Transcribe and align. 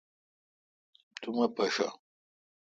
تو 1.19 1.27
مہ 1.35 1.45
پاݭہ۔ 1.55 1.87